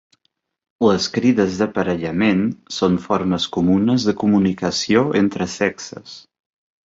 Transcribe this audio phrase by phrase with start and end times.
[0.85, 2.41] Les crides d'aparellament
[2.79, 6.17] són formes comunes de comunicació entre sexes.